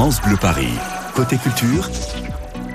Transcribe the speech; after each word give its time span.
France 0.00 0.22
Bleu 0.22 0.38
Paris. 0.40 0.72
Côté 1.14 1.36
culture, 1.36 1.90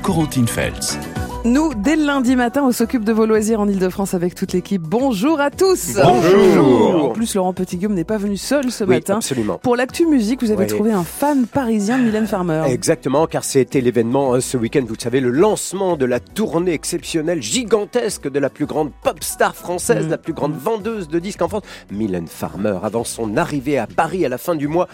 Corentine 0.03 0.47
Feltz. 0.47 0.99
Nous, 1.43 1.73
dès 1.75 1.95
le 1.95 2.05
lundi 2.05 2.35
matin, 2.35 2.63
on 2.65 2.71
s'occupe 2.71 3.03
de 3.03 3.11
vos 3.13 3.25
loisirs 3.25 3.59
en 3.59 3.67
Ile-de-France 3.67 4.13
avec 4.13 4.35
toute 4.35 4.53
l'équipe. 4.53 4.81
Bonjour 4.83 5.39
à 5.41 5.49
tous 5.51 5.95
Bonjour 6.03 7.05
En 7.05 7.09
plus, 7.09 7.33
Laurent 7.35 7.53
Petit-Guillaume 7.53 7.93
n'est 7.95 8.03
pas 8.03 8.17
venu 8.17 8.37
seul 8.37 8.71
ce 8.71 8.83
Oui, 8.83 8.95
matin. 8.95 9.15
absolument. 9.17 9.57
Pour 9.59 9.75
l'actu 9.75 10.05
musique, 10.07 10.41
vous 10.43 10.51
avez 10.51 10.65
Oui. 10.65 10.69
trouvé 10.69 10.91
un 10.91 11.03
fan 11.03 11.45
parisien 11.47 11.97
de 11.99 12.03
Mylène 12.03 12.25
Farmer. 12.27 12.63
Exactement, 12.67 13.25
car 13.27 13.43
c'était 13.43 13.81
l'événement 13.81 14.33
hein, 14.35 14.39
ce 14.41 14.57
week-end, 14.57 14.81
vous 14.87 14.93
le 14.95 15.01
savez, 15.01 15.19
le 15.19 15.29
lancement 15.31 15.97
de 15.97 16.05
la 16.05 16.19
tournée 16.19 16.73
exceptionnelle, 16.73 17.41
gigantesque 17.41 18.29
de 18.29 18.39
la 18.39 18.49
plus 18.51 18.65
grande 18.67 18.91
pop 19.03 19.23
star 19.23 19.55
française, 19.55 20.05
Mm. 20.07 20.09
la 20.11 20.17
plus 20.19 20.33
grande 20.33 20.55
vendeuse 20.55 21.07
de 21.07 21.17
disques 21.19 21.41
en 21.43 21.47
France, 21.47 21.63
Mylène 21.91 22.27
Farmer. 22.27 22.77
Avant 22.83 23.03
son 23.03 23.35
arrivée 23.37 23.77
à 23.79 23.87
Paris 23.87 24.25
à 24.25 24.29
la 24.29 24.37
fin 24.39 24.55
du 24.55 24.67
mois, 24.67 24.87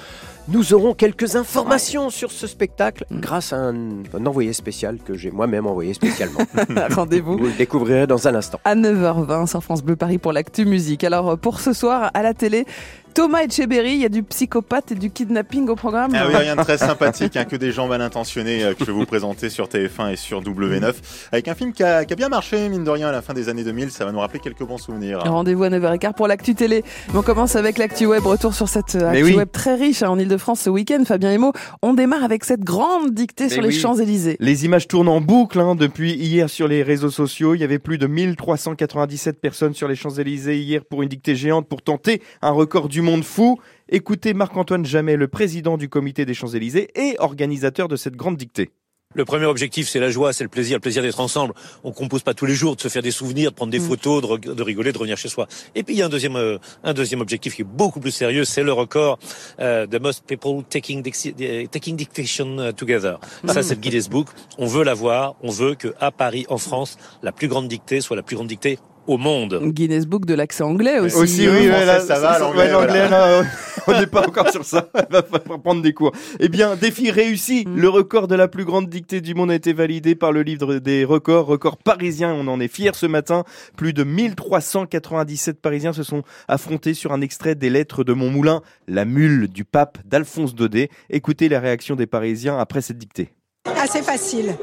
nous 0.47 0.73
aurons 0.73 0.93
quelques 0.93 1.35
informations 1.35 2.09
sur 2.09 2.31
ce 2.31 2.47
spectacle 2.47 3.05
Mm. 3.09 3.19
grâce 3.19 3.53
à 3.53 3.57
un, 3.57 3.73
un 4.13 4.25
envoyé 4.25 4.53
spécial 4.53 4.97
que 5.03 5.15
j'ai 5.15 5.31
moi-même 5.31 5.65
envoyé 5.67 5.93
spécialement. 5.93 6.39
Rendez-vous 6.95 7.37
vous 7.37 7.45
le 7.45 7.51
découvrirez 7.57 8.07
dans 8.07 8.27
un 8.27 8.35
instant. 8.35 8.59
à 8.65 8.75
9h20 8.75 9.47
sur 9.47 9.63
France 9.63 9.83
Bleu 9.83 9.95
Paris 9.95 10.17
pour 10.17 10.33
l'actu 10.33 10.65
musique. 10.65 11.03
Alors, 11.03 11.37
pour 11.37 11.59
ce 11.59 11.73
soir, 11.73 12.11
à 12.13 12.21
la 12.23 12.33
télé, 12.33 12.65
Thomas 13.13 13.43
Etcheberry, 13.43 13.93
il 13.93 13.99
y 13.99 14.05
a 14.05 14.09
du 14.09 14.23
psychopathe 14.23 14.93
et 14.93 14.95
du 14.95 15.11
kidnapping 15.11 15.67
au 15.67 15.75
programme. 15.75 16.11
Ah 16.15 16.27
oui, 16.27 16.35
rien 16.35 16.55
de 16.55 16.61
très 16.61 16.77
sympathique, 16.77 17.35
hein, 17.35 17.43
que 17.43 17.57
des 17.57 17.71
gens 17.71 17.87
mal 17.87 18.01
intentionnés 18.01 18.63
euh, 18.63 18.73
que 18.73 18.81
je 18.81 18.85
vais 18.85 18.91
vous 18.97 19.05
présenter 19.05 19.49
sur 19.49 19.67
TF1 19.67 20.13
et 20.13 20.15
sur 20.15 20.41
W9. 20.41 20.93
Avec 21.31 21.47
un 21.47 21.55
film 21.55 21.73
qui 21.73 21.83
a, 21.83 22.05
qui 22.05 22.13
a 22.13 22.15
bien 22.15 22.29
marché, 22.29 22.69
mine 22.69 22.83
de 22.83 22.89
rien, 22.89 23.09
à 23.09 23.11
la 23.11 23.21
fin 23.21 23.33
des 23.33 23.49
années 23.49 23.63
2000, 23.63 23.91
ça 23.91 24.05
va 24.05 24.11
nous 24.11 24.19
rappeler 24.19 24.39
quelques 24.39 24.63
bons 24.63 24.77
souvenirs. 24.77 25.19
Rendez-vous 25.19 25.63
à 25.63 25.69
9h15 25.69 26.13
pour 26.13 26.27
l'actu 26.27 26.55
télé. 26.55 26.83
Mais 27.11 27.19
on 27.19 27.21
commence 27.21 27.55
avec 27.55 27.77
l'actu 27.77 28.05
web. 28.05 28.25
Retour 28.25 28.53
sur 28.53 28.69
cette 28.69 28.95
euh, 28.95 29.09
actu 29.09 29.23
oui. 29.23 29.35
web 29.35 29.49
très 29.51 29.75
riche 29.75 30.03
hein, 30.03 30.09
en 30.09 30.17
Ile-de-France 30.17 30.61
ce 30.61 30.69
week-end. 30.69 31.03
Fabien 31.05 31.31
Emo, 31.31 31.51
on 31.81 31.93
démarre 31.93 32.23
avec 32.23 32.45
cette 32.45 32.61
grande 32.61 33.11
dictée 33.11 33.45
Mais 33.45 33.49
sur 33.49 33.61
les. 33.61 33.71
Champs-Élysées. 33.71 34.37
Les 34.39 34.65
images 34.65 34.87
tournent 34.87 35.07
en 35.07 35.21
boucle 35.21 35.59
hein, 35.59 35.75
depuis 35.75 36.13
hier 36.13 36.49
sur 36.49 36.67
les 36.67 36.83
réseaux 36.83 37.09
sociaux. 37.09 37.55
Il 37.55 37.61
y 37.61 37.63
avait 37.63 37.79
plus 37.79 37.97
de 37.97 38.05
1397 38.05 39.41
personnes 39.41 39.73
sur 39.73 39.87
les 39.87 39.95
Champs-Élysées 39.95 40.59
hier 40.59 40.85
pour 40.85 41.01
une 41.01 41.09
dictée 41.09 41.35
géante 41.35 41.67
pour 41.67 41.81
tenter 41.81 42.21
un 42.41 42.51
record 42.51 42.89
du 42.89 43.00
monde 43.01 43.23
fou. 43.23 43.59
Écoutez 43.89 44.33
Marc-Antoine 44.33 44.85
Jamais, 44.85 45.15
le 45.17 45.27
président 45.27 45.77
du 45.77 45.89
comité 45.89 46.25
des 46.25 46.33
Champs-Élysées 46.33 46.89
et 46.95 47.15
organisateur 47.19 47.87
de 47.87 47.95
cette 47.95 48.15
grande 48.15 48.37
dictée. 48.37 48.71
Le 49.13 49.25
premier 49.25 49.45
objectif, 49.45 49.89
c'est 49.89 49.99
la 49.99 50.09
joie, 50.09 50.31
c'est 50.31 50.45
le 50.45 50.49
plaisir, 50.49 50.77
le 50.77 50.79
plaisir 50.79 51.01
d'être 51.01 51.19
ensemble. 51.19 51.53
On 51.83 51.91
compose 51.91 52.23
pas 52.23 52.33
tous 52.33 52.45
les 52.45 52.55
jours, 52.55 52.77
de 52.77 52.81
se 52.81 52.87
faire 52.87 53.01
des 53.01 53.11
souvenirs, 53.11 53.51
de 53.51 53.55
prendre 53.57 53.69
des 53.71 53.79
Mm. 53.79 53.87
photos, 53.89 54.21
de, 54.21 54.53
de 54.53 54.63
rigoler, 54.63 54.93
de 54.93 54.97
revenir 54.97 55.17
chez 55.17 55.27
soi. 55.27 55.47
Et 55.75 55.83
puis 55.83 55.95
il 55.95 55.97
y 55.97 56.01
a 56.01 56.05
un 56.05 56.09
deuxième, 56.09 56.37
euh, 56.37 56.59
un 56.85 56.93
deuxième 56.93 57.19
objectif 57.19 57.53
qui 57.57 57.63
est 57.63 57.65
beaucoup 57.65 57.99
plus 57.99 58.11
sérieux, 58.11 58.45
c'est 58.45 58.63
le 58.63 58.71
record 58.71 59.19
euh, 59.59 59.85
the 59.85 59.99
most 60.01 60.23
people 60.25 60.63
taking 60.69 61.03
euh, 61.41 61.65
taking 61.67 61.97
dictation 61.97 62.57
euh, 62.59 62.71
together. 62.71 63.19
Ça, 63.47 63.63
c'est 63.63 63.75
le 63.75 63.81
Guinness 63.81 64.07
Book. 64.09 64.29
On 64.57 64.65
veut 64.65 64.85
l'avoir. 64.85 65.35
On 65.41 65.49
veut 65.51 65.75
que 65.75 65.93
à 65.99 66.11
Paris, 66.11 66.45
en 66.47 66.57
France, 66.57 66.97
la 67.21 67.33
plus 67.33 67.49
grande 67.49 67.67
dictée 67.67 67.99
soit 67.99 68.15
la 68.15 68.23
plus 68.23 68.37
grande 68.37 68.47
dictée 68.47 68.79
au 69.07 69.17
monde. 69.17 69.59
Guinness 69.63 70.05
Book 70.05 70.25
de 70.25 70.33
l'accent 70.33 70.69
anglais 70.69 70.99
aussi. 70.99 71.17
Aussi, 71.17 71.47
oui, 71.47 71.67
français, 71.67 71.79
ouais, 71.79 71.85
là, 71.85 71.99
ça 71.99 72.19
va, 72.19 72.39
l'anglais, 72.39 73.09
là, 73.09 73.43
on 73.87 73.99
n'est 73.99 74.07
pas 74.07 74.27
encore 74.27 74.49
sur 74.49 74.65
ça. 74.65 74.89
Il 74.95 75.05
va 75.09 75.23
falloir 75.23 75.61
prendre 75.61 75.81
des 75.81 75.93
cours. 75.93 76.11
Eh 76.39 76.49
bien, 76.49 76.75
défi 76.75 77.11
réussi. 77.11 77.65
Mm. 77.67 77.75
Le 77.77 77.89
record 77.89 78.27
de 78.27 78.35
la 78.35 78.47
plus 78.47 78.65
grande 78.65 78.89
dictée 78.89 79.21
du 79.21 79.33
monde 79.33 79.51
a 79.51 79.55
été 79.55 79.73
validé 79.73 80.15
par 80.15 80.31
le 80.31 80.43
livre 80.43 80.75
des 80.75 81.05
records, 81.05 81.45
record 81.45 81.77
parisien. 81.77 82.33
On 82.33 82.47
en 82.47 82.59
est 82.59 82.67
fiers 82.67 82.91
ce 82.93 83.05
matin. 83.05 83.43
Plus 83.75 83.93
de 83.93 84.03
1397 84.03 85.61
Parisiens 85.61 85.93
se 85.93 86.03
sont 86.03 86.23
affrontés 86.47 86.93
sur 86.93 87.11
un 87.11 87.21
extrait 87.21 87.55
des 87.55 87.69
lettres 87.69 88.03
de 88.03 88.13
mon 88.13 88.29
moulin, 88.29 88.61
La 88.87 89.05
mule 89.05 89.47
du 89.47 89.65
pape 89.65 89.97
d'Alphonse 90.05 90.55
Daudet. 90.55 90.89
Écoutez 91.09 91.49
la 91.49 91.59
réaction 91.59 91.95
des 91.95 92.07
Parisiens 92.07 92.57
après 92.57 92.81
cette 92.81 92.97
dictée. 92.97 93.29
Assez 93.77 94.01
facile, 94.01 94.55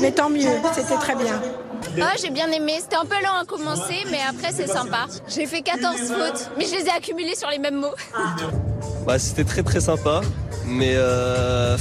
mais 0.00 0.12
tant 0.12 0.28
mieux, 0.28 0.48
c'était 0.74 0.96
très 0.96 1.14
bien. 1.14 1.40
Ah, 2.00 2.12
j'ai 2.20 2.30
bien 2.30 2.50
aimé. 2.50 2.78
C'était 2.80 2.96
un 2.96 3.04
peu 3.04 3.16
lent 3.22 3.36
à 3.40 3.44
commencer, 3.44 4.04
mais 4.10 4.20
après, 4.28 4.52
c'est 4.52 4.66
sympa. 4.66 5.06
J'ai 5.28 5.46
fait 5.46 5.62
14 5.62 5.96
fautes, 5.98 6.50
mais 6.56 6.64
je 6.64 6.74
les 6.76 6.86
ai 6.86 6.90
accumulées 6.90 7.34
sur 7.36 7.48
les 7.50 7.58
mêmes 7.58 7.76
mots. 7.80 7.94
Bah, 9.06 9.18
c'était 9.18 9.44
très 9.44 9.62
très 9.62 9.80
sympa, 9.80 10.20
mais 10.64 10.94
euh, 10.96 11.76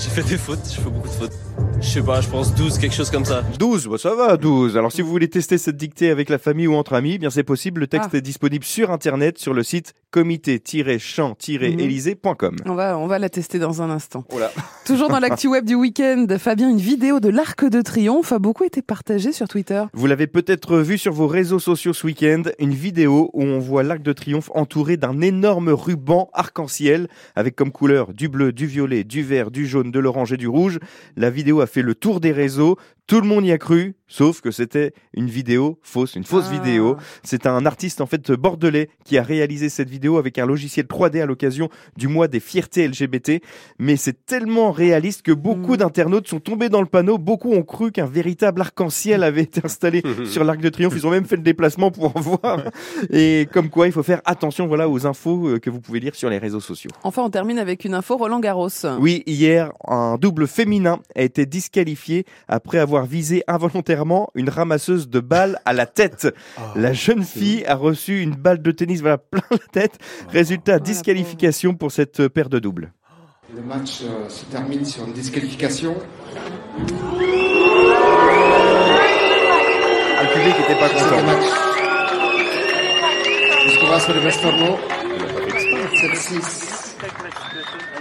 j'ai 0.00 0.10
fait 0.10 0.22
des 0.22 0.38
fautes, 0.38 0.60
j'ai 0.68 0.82
fait 0.82 0.90
beaucoup 0.90 1.08
de 1.08 1.14
fautes. 1.14 1.32
Je 1.80 1.88
sais 2.00 2.02
pas, 2.02 2.20
je 2.20 2.28
pense 2.28 2.54
12, 2.54 2.78
quelque 2.78 2.94
chose 2.94 3.10
comme 3.10 3.24
ça. 3.26 3.42
12, 3.58 3.88
bah 3.88 3.98
ça 3.98 4.14
va, 4.14 4.36
12. 4.36 4.76
Alors 4.76 4.90
si 4.90 5.02
vous 5.02 5.10
voulez 5.10 5.28
tester 5.28 5.58
cette 5.58 5.76
dictée 5.76 6.10
avec 6.10 6.28
la 6.30 6.38
famille 6.38 6.66
ou 6.66 6.74
entre 6.74 6.94
amis, 6.94 7.12
eh 7.14 7.18
bien 7.18 7.30
c'est 7.30 7.42
possible. 7.42 7.80
Le 7.82 7.86
texte 7.86 8.10
Ah. 8.14 8.16
est 8.16 8.20
disponible 8.22 8.64
sur 8.64 8.90
internet 8.90 9.38
sur 9.38 9.52
le 9.54 9.62
site 9.62 9.92
comité-chant-élysée.com. 10.10 12.56
On 12.66 12.74
va, 12.74 12.96
on 12.98 13.06
va 13.06 13.18
la 13.18 13.28
tester 13.28 13.58
dans 13.58 13.82
un 13.82 13.90
instant. 13.90 14.24
Oh 14.34 14.38
là. 14.38 14.50
Toujours 14.86 15.08
dans 15.08 15.18
l'actu 15.20 15.48
web 15.48 15.64
du 15.66 15.74
week-end, 15.74 16.26
Fabien, 16.38 16.70
une 16.70 16.78
vidéo 16.78 17.20
de 17.20 17.28
l'Arc 17.28 17.64
de 17.68 17.82
Triomphe 17.82 18.32
a 18.32 18.38
beaucoup 18.38 18.64
été 18.64 18.80
partagée 18.80 19.32
sur 19.32 19.46
Twitter. 19.48 19.82
Vous 19.92 20.06
l'avez 20.06 20.26
peut-être 20.26 20.78
vu 20.78 20.96
sur 20.98 21.12
vos 21.12 21.26
réseaux 21.26 21.58
sociaux 21.58 21.92
ce 21.92 22.06
week-end, 22.06 22.42
une 22.58 22.72
vidéo 22.74 23.30
où 23.34 23.42
on 23.42 23.58
voit 23.58 23.82
l'Arc 23.82 24.02
de 24.02 24.12
Triomphe 24.12 24.50
entouré 24.54 24.96
d'un 24.96 25.20
énorme 25.20 25.68
ruban 25.70 26.30
arc-en-ciel 26.32 27.08
avec 27.36 27.56
comme 27.56 27.72
couleur 27.72 28.14
du 28.14 28.28
bleu, 28.28 28.52
du 28.52 28.66
violet, 28.66 29.04
du 29.04 29.22
vert, 29.22 29.50
du 29.50 29.66
jaune, 29.66 29.90
de 29.90 29.98
l'orange 29.98 30.32
et 30.32 30.36
du 30.38 30.48
rouge. 30.48 30.78
La 31.16 31.28
vidéo 31.30 31.60
a 31.60 31.63
fait 31.66 31.82
le 31.82 31.94
tour 31.94 32.20
des 32.20 32.32
réseaux. 32.32 32.76
Tout 33.06 33.20
le 33.20 33.26
monde 33.28 33.44
y 33.44 33.52
a 33.52 33.58
cru, 33.58 33.96
sauf 34.08 34.40
que 34.40 34.50
c'était 34.50 34.94
une 35.12 35.28
vidéo 35.28 35.78
fausse, 35.82 36.14
une 36.14 36.24
fausse 36.24 36.46
Ah. 36.48 36.52
vidéo. 36.54 36.96
C'est 37.22 37.46
un 37.46 37.66
artiste 37.66 38.00
en 38.00 38.06
fait 38.06 38.32
bordelais 38.32 38.88
qui 39.04 39.18
a 39.18 39.22
réalisé 39.22 39.68
cette 39.68 39.90
vidéo 39.90 40.16
avec 40.16 40.38
un 40.38 40.46
logiciel 40.46 40.86
3D 40.86 41.20
à 41.20 41.26
l'occasion 41.26 41.68
du 41.98 42.08
mois 42.08 42.28
des 42.28 42.40
fiertés 42.40 42.88
LGBT. 42.88 43.42
Mais 43.78 43.96
c'est 43.96 44.24
tellement 44.24 44.72
réaliste 44.72 45.20
que 45.20 45.32
beaucoup 45.32 45.74
Mm. 45.74 45.78
d'internautes 45.78 46.28
sont 46.28 46.40
tombés 46.40 46.70
dans 46.70 46.80
le 46.80 46.86
panneau. 46.86 47.18
Beaucoup 47.18 47.52
ont 47.52 47.62
cru 47.62 47.92
qu'un 47.92 48.06
véritable 48.06 48.62
arc-en-ciel 48.62 49.22
avait 49.22 49.42
été 49.42 49.60
installé 49.62 50.02
sur 50.24 50.42
l'Arc 50.42 50.60
de 50.62 50.70
Triomphe. 50.70 50.94
Ils 50.96 51.06
ont 51.06 51.10
même 51.10 51.26
fait 51.26 51.36
le 51.36 51.42
déplacement 51.42 51.90
pour 51.90 52.16
en 52.16 52.20
voir. 52.20 52.62
Et 53.10 53.46
comme 53.52 53.68
quoi, 53.68 53.86
il 53.86 53.92
faut 53.92 54.02
faire 54.02 54.22
attention 54.24 54.66
voilà 54.66 54.88
aux 54.88 55.06
infos 55.06 55.46
euh, 55.48 55.58
que 55.58 55.68
vous 55.68 55.80
pouvez 55.82 56.00
lire 56.00 56.14
sur 56.14 56.30
les 56.30 56.38
réseaux 56.38 56.60
sociaux. 56.60 56.90
Enfin, 57.02 57.22
on 57.22 57.28
termine 57.30 57.58
avec 57.58 57.84
une 57.84 57.92
info 57.92 58.16
Roland 58.16 58.40
Garros. 58.40 58.68
Oui, 58.98 59.22
hier, 59.26 59.72
un 59.86 60.16
double 60.16 60.46
féminin 60.48 61.00
a 61.14 61.20
été 61.20 61.44
disqualifié 61.54 62.26
après 62.48 62.78
avoir 62.78 63.06
visé 63.06 63.44
involontairement 63.46 64.28
une 64.34 64.48
ramasseuse 64.48 65.08
de 65.08 65.20
balles 65.20 65.60
à 65.64 65.72
la 65.72 65.86
tête. 65.86 66.26
la 66.74 66.92
jeune 66.92 67.22
fille 67.22 67.64
a 67.66 67.76
reçu 67.76 68.22
une 68.22 68.34
balle 68.34 68.60
de 68.60 68.72
tennis 68.72 69.00
voilà, 69.00 69.18
plein 69.30 69.40
la 69.52 69.58
tête. 69.70 69.98
Résultat, 70.30 70.72
la 70.72 70.78
disqualification 70.80 71.74
pour 71.74 71.92
cette 71.92 72.26
paire 72.26 72.48
de 72.48 72.58
doubles. 72.58 72.92
Le 73.54 73.62
match 73.62 74.00
euh, 74.02 74.28
se 74.28 74.44
termine 74.46 74.84
sur 74.84 75.04
une 75.04 75.12
disqualification. 75.12 75.94
Ah, 80.16 80.22
le 80.24 80.28
public 80.34 80.54
n'était 80.58 80.80
pas 80.80 80.88
content. 80.88 81.40
Jusqu'au 83.64 83.86
va 83.86 84.00
sur 84.00 84.12
le 84.12 84.20
Westerlo. 84.22 84.78
7-6. 87.94 88.00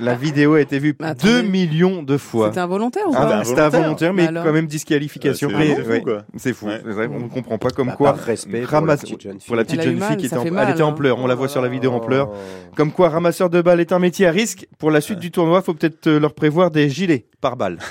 La 0.00 0.14
vidéo 0.14 0.54
a 0.54 0.60
été 0.60 0.78
vue 0.78 0.94
Mais 0.98 1.08
attendez. 1.08 1.42
2 1.42 1.48
millions 1.48 2.02
de 2.02 2.16
fois. 2.16 2.48
C'était 2.48 2.60
involontaire 2.60 3.02
ou 3.08 3.12
Ah 3.14 3.20
pas 3.20 3.26
bah, 3.26 3.44
c'était 3.44 3.60
involontaire, 3.60 4.14
mais 4.14 4.22
Mais 4.22 4.28
alors 4.28 4.44
quand 4.44 4.52
même 4.52 4.66
disqualification. 4.66 5.50
Euh, 5.50 5.58
c'est 5.76 5.82
fou, 5.84 5.90
ouais, 5.90 6.00
quoi. 6.00 6.22
c'est 6.36 6.52
fou. 6.54 6.66
Ouais. 6.66 6.80
c'est 6.82 6.90
vrai, 6.92 7.08
on 7.12 7.20
ne 7.20 7.28
comprend 7.28 7.58
pas 7.58 7.68
comme 7.70 7.88
Bah, 7.88 7.94
quoi. 7.96 8.14
par 8.14 8.22
respect 8.24 8.62
pour 8.62 8.70
ramasse- 8.70 9.02
la 9.02 9.08
petite 9.08 9.20
jeune 9.22 9.38
fille. 9.38 9.46
pour 9.46 9.56
la 9.56 9.64
petite 9.64 9.82
jeune 9.82 9.98
mal, 9.98 10.08
fille 10.08 10.16
qui 10.16 10.26
était 10.26 10.36
en, 10.36 10.42
fait 10.42 10.48
elle 10.48 10.54
mal, 10.54 10.70
était 10.70 10.82
en 10.82 10.88
hein. 10.88 10.92
pleurs. 10.92 11.18
On 11.18 11.26
la 11.26 11.34
voit 11.34 11.48
sur 11.48 11.60
la 11.60 11.68
vidéo 11.68 11.92
en 11.92 12.00
pleurs. 12.00 12.30
Oh. 12.32 12.36
Comme 12.74 12.90
quoi, 12.90 13.10
ramasseur 13.10 13.50
de 13.50 13.60
balles 13.60 13.80
est 13.80 13.92
un 13.92 13.98
métier 13.98 14.26
à 14.26 14.30
risque. 14.30 14.66
Pour 14.78 14.90
la 14.90 15.00
suite 15.02 15.18
du 15.18 15.30
tournoi, 15.30 15.60
faut 15.60 15.74
peut-être 15.74 16.06
euh, 16.06 16.18
leur 16.18 16.32
prévoir 16.34 16.70
des 16.70 16.88
gilets 16.88 17.26
par 17.40 17.56
balle. 17.56 17.78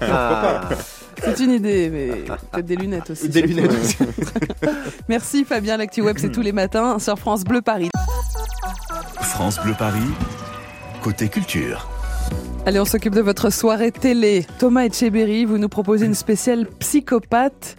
Ah. 0.00 0.68
C'est 1.22 1.40
une 1.40 1.50
idée, 1.50 1.90
mais 1.90 2.08
peut-être 2.52 2.64
des 2.66 2.76
lunettes 2.76 3.10
aussi. 3.10 3.28
Des 3.28 3.42
lunettes 3.42 3.72
aussi. 3.72 3.96
Merci 5.08 5.44
Fabien, 5.44 5.76
l'actu 5.76 6.00
web 6.00 6.16
c'est 6.18 6.30
tous 6.30 6.42
les 6.42 6.52
matins 6.52 6.98
sur 7.00 7.18
France 7.18 7.42
Bleu 7.42 7.60
Paris. 7.60 7.90
France 9.20 9.58
Bleu 9.64 9.74
Paris. 9.76 9.98
Côté 11.02 11.28
culture. 11.28 11.88
Allez, 12.66 12.80
on 12.80 12.84
s'occupe 12.84 13.14
de 13.14 13.20
votre 13.20 13.50
soirée 13.50 13.92
télé. 13.92 14.44
Thomas 14.58 14.84
Etcheberry, 14.84 15.44
vous 15.44 15.58
nous 15.58 15.68
proposez 15.68 16.06
une 16.06 16.14
spéciale 16.14 16.66
psychopathe 16.80 17.76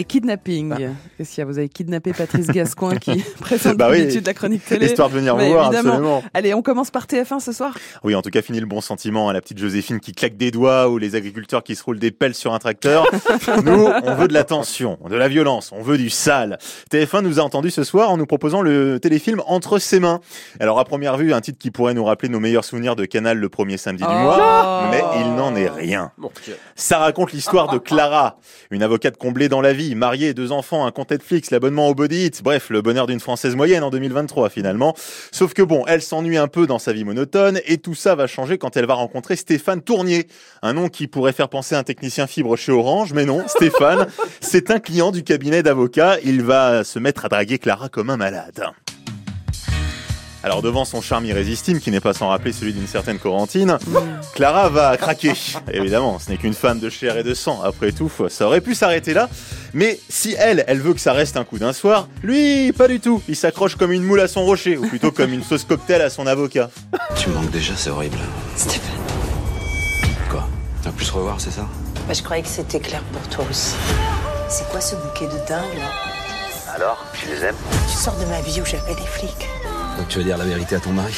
et 0.00 0.04
kidnapping. 0.04 0.72
Ah. 0.72 0.78
Qu'est-ce 1.16 1.30
qu'il 1.34 1.38
y 1.40 1.42
a? 1.42 1.44
Vous 1.46 1.58
avez 1.58 1.68
kidnappé 1.68 2.12
Patrice 2.12 2.46
Gascoigne 2.48 2.98
qui 3.00 3.22
présente 3.40 3.76
Bah 3.76 3.88
oui. 3.90 3.98
d'habitude 3.98 4.26
la 4.26 4.34
chronique 4.34 4.64
télé. 4.64 4.86
Histoire 4.86 5.08
de 5.10 5.14
venir 5.14 5.36
vous 5.36 5.44
voir, 5.46 5.66
évidemment. 5.66 5.90
absolument. 5.90 6.24
Allez, 6.34 6.54
on 6.54 6.62
commence 6.62 6.90
par 6.92 7.06
TF1 7.06 7.40
ce 7.40 7.50
soir. 7.52 7.76
Oui, 8.04 8.14
en 8.14 8.22
tout 8.22 8.30
cas, 8.30 8.40
fini 8.40 8.60
le 8.60 8.66
bon 8.66 8.80
sentiment 8.80 9.28
à 9.28 9.32
la 9.32 9.40
petite 9.40 9.58
Joséphine 9.58 9.98
qui 9.98 10.12
claque 10.12 10.36
des 10.36 10.52
doigts 10.52 10.88
ou 10.88 10.98
les 10.98 11.16
agriculteurs 11.16 11.64
qui 11.64 11.74
se 11.74 11.82
roulent 11.82 11.98
des 11.98 12.12
pelles 12.12 12.34
sur 12.36 12.54
un 12.54 12.58
tracteur. 12.60 13.06
nous, 13.64 13.88
on 14.04 14.14
veut 14.14 14.28
de 14.28 14.32
la 14.34 14.44
tension, 14.44 14.98
de 15.10 15.16
la 15.16 15.26
violence, 15.26 15.72
on 15.72 15.82
veut 15.82 15.98
du 15.98 16.10
sale. 16.10 16.58
TF1 16.92 17.22
nous 17.22 17.40
a 17.40 17.42
entendu 17.42 17.70
ce 17.72 17.82
soir 17.82 18.10
en 18.10 18.16
nous 18.16 18.26
proposant 18.26 18.62
le 18.62 19.00
téléfilm 19.00 19.42
Entre 19.46 19.80
ses 19.80 19.98
mains. 19.98 20.20
Alors, 20.60 20.78
à 20.78 20.84
première 20.84 21.16
vue, 21.16 21.32
un 21.32 21.40
titre 21.40 21.58
qui 21.58 21.72
pourrait 21.72 21.94
nous 21.94 22.04
rappeler 22.04 22.28
nos 22.28 22.38
meilleurs 22.40 22.64
souvenirs 22.64 22.94
de 22.94 23.04
Canal 23.04 23.38
le 23.38 23.48
premier 23.48 23.76
samedi 23.76 24.04
du 24.04 24.08
Oh. 24.08 24.14
mois, 24.22 24.88
mais 24.92 25.02
il 25.20 25.34
n'en 25.34 25.56
est 25.56 25.68
rien. 25.68 26.12
Ça 26.76 26.98
raconte 26.98 27.32
l'histoire 27.32 27.68
de 27.72 27.78
Clara, 27.88 28.38
une 28.70 28.84
avocate 28.84 29.16
comblée 29.16 29.48
dans 29.48 29.60
la 29.60 29.72
vie. 29.72 29.87
Vie, 29.88 29.94
mariée, 29.94 30.34
deux 30.34 30.52
enfants, 30.52 30.86
un 30.86 30.90
compte 30.90 31.10
Netflix, 31.10 31.50
l'abonnement 31.50 31.88
au 31.88 31.94
Body 31.94 32.26
Hit, 32.26 32.42
bref, 32.42 32.68
le 32.70 32.82
bonheur 32.82 33.06
d'une 33.06 33.20
Française 33.20 33.56
moyenne 33.56 33.82
en 33.82 33.90
2023 33.90 34.50
finalement. 34.50 34.94
Sauf 35.32 35.54
que 35.54 35.62
bon, 35.62 35.84
elle 35.86 36.02
s'ennuie 36.02 36.36
un 36.36 36.48
peu 36.48 36.66
dans 36.66 36.78
sa 36.78 36.92
vie 36.92 37.04
monotone 37.04 37.60
et 37.66 37.78
tout 37.78 37.94
ça 37.94 38.14
va 38.14 38.26
changer 38.26 38.58
quand 38.58 38.76
elle 38.76 38.86
va 38.86 38.94
rencontrer 38.94 39.36
Stéphane 39.36 39.80
Tournier, 39.80 40.28
un 40.62 40.74
nom 40.74 40.88
qui 40.88 41.06
pourrait 41.06 41.32
faire 41.32 41.48
penser 41.48 41.74
à 41.74 41.78
un 41.78 41.84
technicien 41.84 42.26
fibre 42.26 42.56
chez 42.56 42.72
Orange, 42.72 43.12
mais 43.14 43.24
non, 43.24 43.44
Stéphane, 43.46 44.08
c'est 44.40 44.70
un 44.70 44.78
client 44.78 45.10
du 45.10 45.22
cabinet 45.22 45.62
d'avocats, 45.62 46.18
il 46.24 46.42
va 46.42 46.84
se 46.84 46.98
mettre 46.98 47.24
à 47.24 47.28
draguer 47.28 47.58
Clara 47.58 47.88
comme 47.88 48.10
un 48.10 48.16
malade. 48.16 48.62
Alors 50.44 50.62
devant 50.62 50.84
son 50.84 51.02
charme 51.02 51.24
irrésistible, 51.24 51.80
qui 51.80 51.90
n'est 51.90 52.00
pas 52.00 52.14
sans 52.14 52.28
rappeler 52.28 52.52
celui 52.52 52.72
d'une 52.72 52.86
certaine 52.86 53.18
Corentine, 53.18 53.78
Clara 54.34 54.68
va 54.68 54.96
craquer. 54.96 55.32
Évidemment, 55.72 56.18
ce 56.18 56.30
n'est 56.30 56.36
qu'une 56.36 56.54
femme 56.54 56.78
de 56.78 56.88
chair 56.88 57.18
et 57.18 57.24
de 57.24 57.34
sang. 57.34 57.60
Après 57.62 57.90
tout, 57.90 58.10
ça 58.28 58.46
aurait 58.46 58.60
pu 58.60 58.74
s'arrêter 58.76 59.14
là. 59.14 59.28
Mais 59.74 59.98
si 60.08 60.36
elle, 60.38 60.64
elle 60.68 60.80
veut 60.80 60.94
que 60.94 61.00
ça 61.00 61.12
reste 61.12 61.36
un 61.36 61.44
coup 61.44 61.58
d'un 61.58 61.72
soir, 61.72 62.08
lui, 62.22 62.72
pas 62.72 62.86
du 62.86 63.00
tout. 63.00 63.20
Il 63.28 63.34
s'accroche 63.34 63.74
comme 63.74 63.92
une 63.92 64.04
moule 64.04 64.20
à 64.20 64.28
son 64.28 64.44
rocher, 64.44 64.76
ou 64.76 64.86
plutôt 64.86 65.10
comme 65.10 65.32
une 65.32 65.42
sauce 65.42 65.64
cocktail 65.64 66.02
à 66.02 66.08
son 66.08 66.26
avocat. 66.26 66.70
Tu 67.16 67.30
me 67.30 67.34
manques 67.34 67.50
déjà, 67.50 67.74
c'est 67.76 67.90
horrible. 67.90 68.18
Stéphane. 68.56 68.94
Quoi? 70.30 70.48
Tu 70.82 70.88
vas 70.88 70.94
plus 70.94 71.04
se 71.04 71.12
revoir, 71.12 71.40
c'est 71.40 71.50
ça? 71.50 71.66
Bah, 72.06 72.14
je 72.14 72.22
croyais 72.22 72.42
que 72.42 72.48
c'était 72.48 72.80
clair 72.80 73.02
pour 73.12 73.22
toi 73.28 73.44
aussi. 73.50 73.74
C'est 74.48 74.68
quoi 74.70 74.80
ce 74.80 74.94
bouquet 74.94 75.26
de 75.26 75.46
dingue 75.48 75.78
là? 75.78 75.90
Alors, 76.74 77.04
tu 77.12 77.26
les 77.26 77.44
aimes? 77.44 77.56
Tu 77.90 77.96
sors 77.96 78.16
de 78.16 78.24
ma 78.26 78.40
vie 78.40 78.60
où 78.60 78.64
j'avais 78.64 78.94
des 78.94 79.06
flics. 79.06 79.48
Donc 79.98 80.08
tu 80.08 80.18
vas 80.18 80.24
dire 80.24 80.38
la 80.38 80.44
vérité 80.44 80.76
à 80.76 80.80
ton 80.80 80.92
mari. 80.92 81.14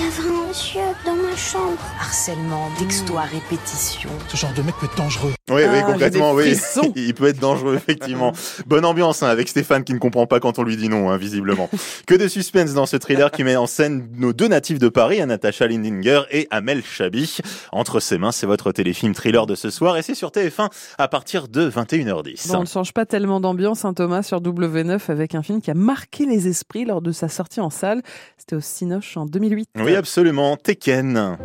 Un 0.00 0.10
monsieur 0.58 0.80
dans 1.06 1.14
ma 1.14 1.36
chambre. 1.36 1.78
Harcèlement, 2.00 2.68
texto 2.80 3.16
à 3.16 3.22
répétition. 3.22 4.10
Ce 4.26 4.36
genre 4.36 4.52
de 4.54 4.62
mec 4.62 4.74
peut 4.80 4.86
être 4.86 4.96
dangereux. 4.96 5.32
Oui, 5.50 5.62
oui, 5.62 5.78
Ah, 5.86 6.10
des 6.10 6.20
oui. 6.20 6.56
Il 6.96 7.14
peut 7.14 7.28
être 7.28 7.38
dangereux, 7.38 7.76
effectivement. 7.76 8.32
Bonne 8.66 8.84
ambiance 8.84 9.22
hein, 9.22 9.28
avec 9.28 9.48
Stéphane 9.48 9.84
qui 9.84 9.94
ne 9.94 10.00
comprend 10.00 10.26
pas 10.26 10.40
quand 10.40 10.58
on 10.58 10.64
lui 10.64 10.76
dit 10.76 10.88
non, 10.88 11.10
hein, 11.10 11.16
visiblement. 11.16 11.70
que 12.08 12.14
de 12.16 12.26
suspense 12.26 12.74
dans 12.74 12.86
ce 12.86 12.96
thriller 12.96 13.30
qui 13.30 13.44
met 13.44 13.54
en 13.54 13.68
scène 13.68 14.08
nos 14.16 14.32
deux 14.32 14.48
natifs 14.48 14.80
de 14.80 14.88
Paris, 14.88 15.24
Natacha 15.24 15.68
Lindinger 15.68 16.22
et 16.32 16.48
Amel 16.50 16.82
Chabi. 16.84 17.38
Entre 17.70 18.00
ses 18.00 18.18
mains, 18.18 18.32
c'est 18.32 18.46
votre 18.46 18.72
téléfilm 18.72 19.14
thriller 19.14 19.46
de 19.46 19.54
ce 19.54 19.70
soir 19.70 19.96
et 19.96 20.02
c'est 20.02 20.16
sur 20.16 20.30
TF1 20.30 20.70
à 20.98 21.06
partir 21.08 21.46
de 21.46 21.70
21h10. 21.70 22.48
Bon, 22.48 22.56
on 22.58 22.60
ne 22.62 22.66
change 22.66 22.92
pas 22.92 23.06
tellement 23.06 23.38
d'ambiance, 23.38 23.84
hein, 23.84 23.94
Thomas, 23.94 24.24
sur 24.24 24.40
W9 24.40 24.98
avec 25.08 25.36
un 25.36 25.42
film 25.44 25.60
qui 25.60 25.70
a 25.70 25.74
marqué 25.74 26.26
les 26.26 26.48
esprits 26.48 26.84
lors 26.84 27.00
de 27.00 27.12
sa 27.12 27.28
sortie 27.28 27.60
en 27.60 27.70
salle. 27.70 28.02
C'était 28.38 28.56
au 28.56 28.60
Cinoche 28.60 29.16
en 29.16 29.24
2008. 29.24 29.68
Oui, 29.76 29.94
absolument. 29.94 30.47
Tekken. 30.56 31.36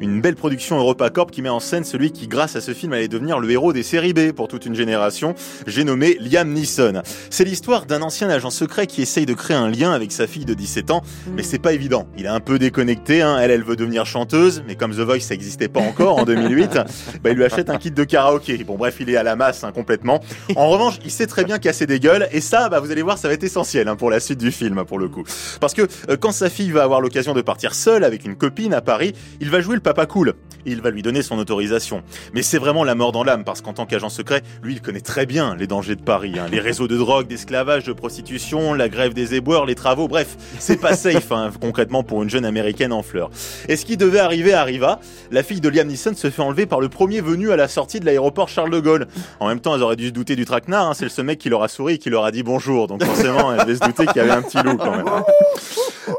Une 0.00 0.20
belle 0.20 0.36
production 0.36 0.78
EuropaCorp 0.78 1.30
qui 1.32 1.42
met 1.42 1.48
en 1.48 1.58
scène 1.58 1.82
celui 1.82 2.12
qui, 2.12 2.28
grâce 2.28 2.54
à 2.54 2.60
ce 2.60 2.72
film, 2.72 2.92
allait 2.92 3.08
devenir 3.08 3.40
le 3.40 3.50
héros 3.50 3.72
des 3.72 3.82
séries 3.82 4.12
B 4.12 4.30
pour 4.30 4.46
toute 4.46 4.64
une 4.64 4.76
génération. 4.76 5.34
J'ai 5.66 5.82
nommé 5.82 6.16
Liam 6.20 6.52
Neeson. 6.52 7.02
C'est 7.30 7.44
l'histoire 7.44 7.84
d'un 7.84 8.02
ancien 8.02 8.30
agent 8.30 8.50
secret 8.50 8.86
qui 8.86 9.02
essaye 9.02 9.26
de 9.26 9.34
créer 9.34 9.56
un 9.56 9.68
lien 9.68 9.90
avec 9.90 10.12
sa 10.12 10.28
fille 10.28 10.44
de 10.44 10.54
17 10.54 10.92
ans, 10.92 11.02
mais 11.34 11.42
c'est 11.42 11.58
pas 11.58 11.72
évident. 11.72 12.06
Il 12.16 12.26
est 12.26 12.28
un 12.28 12.38
peu 12.38 12.60
déconnecté, 12.60 13.22
hein. 13.22 13.38
elle, 13.40 13.50
elle 13.50 13.64
veut 13.64 13.74
devenir 13.74 14.06
chanteuse, 14.06 14.62
mais 14.68 14.76
comme 14.76 14.92
The 14.92 15.00
Voice 15.00 15.20
ça 15.20 15.34
n'existait 15.34 15.68
pas 15.68 15.80
encore 15.80 16.18
en 16.18 16.24
2008, 16.24 16.78
bah, 17.24 17.30
il 17.30 17.36
lui 17.36 17.44
achète 17.44 17.68
un 17.68 17.76
kit 17.76 17.90
de 17.90 18.04
karaoké. 18.04 18.56
Bon 18.62 18.76
bref, 18.76 18.98
il 19.00 19.10
est 19.10 19.16
à 19.16 19.24
la 19.24 19.34
masse 19.34 19.64
hein, 19.64 19.72
complètement. 19.72 20.20
En 20.54 20.68
revanche, 20.68 21.00
il 21.04 21.10
sait 21.10 21.26
très 21.26 21.44
bien 21.44 21.58
casser 21.58 21.86
des 21.86 21.98
gueules, 21.98 22.28
et 22.30 22.40
ça, 22.40 22.68
bah, 22.68 22.78
vous 22.78 22.92
allez 22.92 23.02
voir, 23.02 23.18
ça 23.18 23.26
va 23.26 23.34
être 23.34 23.44
essentiel 23.44 23.88
hein, 23.88 23.96
pour 23.96 24.10
la 24.10 24.20
suite 24.20 24.38
du 24.38 24.52
film, 24.52 24.84
pour 24.84 25.00
le 25.00 25.08
coup. 25.08 25.24
Parce 25.60 25.74
que 25.74 25.82
euh, 26.08 26.16
quand 26.16 26.32
sa 26.32 26.48
fille 26.48 26.70
va 26.70 26.84
avoir 26.84 27.00
l'occasion 27.00 27.34
de 27.34 27.40
partir 27.40 27.74
seule 27.74 28.04
avec 28.04 28.17
une 28.24 28.36
copine 28.36 28.74
à 28.74 28.80
Paris, 28.80 29.14
il 29.40 29.50
va 29.50 29.60
jouer 29.60 29.74
le 29.74 29.80
papa 29.80 30.06
cool. 30.06 30.34
Il 30.66 30.82
va 30.82 30.90
lui 30.90 31.02
donner 31.02 31.22
son 31.22 31.38
autorisation. 31.38 32.02
Mais 32.34 32.42
c'est 32.42 32.58
vraiment 32.58 32.84
la 32.84 32.94
mort 32.94 33.12
dans 33.12 33.24
l'âme, 33.24 33.44
parce 33.44 33.62
qu'en 33.62 33.72
tant 33.72 33.86
qu'agent 33.86 34.10
secret, 34.10 34.42
lui, 34.62 34.74
il 34.74 34.82
connaît 34.82 35.00
très 35.00 35.24
bien 35.24 35.56
les 35.56 35.66
dangers 35.66 35.94
de 35.96 36.02
Paris. 36.02 36.34
hein. 36.38 36.46
Les 36.50 36.60
réseaux 36.60 36.88
de 36.88 36.96
drogue, 36.96 37.26
d'esclavage, 37.26 37.84
de 37.84 37.92
prostitution, 37.92 38.74
la 38.74 38.88
grève 38.88 39.14
des 39.14 39.34
éboueurs, 39.34 39.64
les 39.64 39.74
travaux, 39.76 40.08
bref, 40.08 40.36
c'est 40.58 40.76
pas 40.80 40.94
safe, 40.94 41.32
hein, 41.32 41.50
concrètement, 41.60 42.02
pour 42.02 42.22
une 42.22 42.28
jeune 42.28 42.44
américaine 42.44 42.92
en 42.92 43.02
fleurs. 43.02 43.30
Et 43.68 43.76
ce 43.76 43.86
qui 43.86 43.96
devait 43.96 44.18
arriver 44.18 44.52
arriva. 44.52 45.00
La 45.30 45.42
fille 45.42 45.60
de 45.60 45.68
Liam 45.68 45.86
Neeson 45.88 46.14
se 46.14 46.28
fait 46.28 46.42
enlever 46.42 46.66
par 46.66 46.80
le 46.80 46.88
premier 46.88 47.20
venu 47.20 47.50
à 47.52 47.56
la 47.56 47.68
sortie 47.68 48.00
de 48.00 48.04
l'aéroport 48.04 48.48
Charles 48.48 48.70
de 48.70 48.80
Gaulle. 48.80 49.06
En 49.40 49.48
même 49.48 49.60
temps, 49.60 49.74
elles 49.74 49.82
auraient 49.82 49.96
dû 49.96 50.08
se 50.08 50.12
douter 50.12 50.36
du 50.36 50.44
traquenard, 50.44 50.88
hein, 50.88 50.94
c'est 50.94 51.04
le 51.04 51.10
seul 51.10 51.24
mec 51.24 51.38
qui 51.38 51.48
leur 51.48 51.62
a 51.62 51.68
souri 51.68 51.94
et 51.94 51.98
qui 51.98 52.10
leur 52.10 52.24
a 52.24 52.30
dit 52.30 52.42
bonjour. 52.42 52.88
Donc 52.88 53.02
forcément, 53.04 53.52
elles 53.52 53.60
devaient 53.60 53.76
se 53.76 53.80
douter 53.80 54.06
qu'il 54.06 54.16
y 54.16 54.20
avait 54.20 54.30
un 54.32 54.42
petit 54.42 54.58
loup 54.62 54.76
quand 54.76 54.96
même. 54.96 55.06